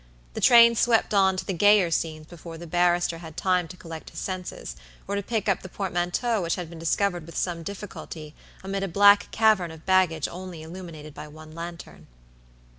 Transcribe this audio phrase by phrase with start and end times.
[0.33, 4.09] The train swept on to the gayer scenes before the barrister had time to collect
[4.09, 4.75] his senses,
[5.07, 8.33] or to pick up the portmanteau which had been discovered with some difficulty
[8.63, 12.07] amid a black cavern of baggage only illuminated by one lantern.